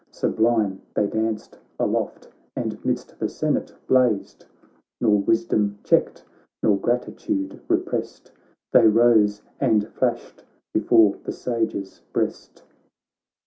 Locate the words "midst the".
2.83-3.29